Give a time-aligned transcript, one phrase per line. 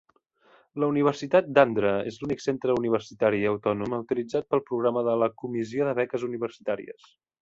[0.83, 5.95] La Universitat d'Andhra és l'únic centre universitari autònom autoritzat pel programa de la "Comissió de
[6.01, 7.07] Beques Universitàries".